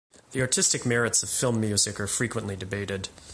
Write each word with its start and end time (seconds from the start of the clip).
The 0.31 0.41
artistic 0.41 0.83
merits 0.83 1.21
of 1.21 1.29
film 1.29 1.59
music 1.61 1.99
are 1.99 2.07
frequently 2.07 2.55
debated. 2.55 3.09